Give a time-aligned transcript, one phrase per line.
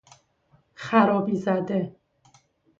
[0.73, 1.95] خرابی زده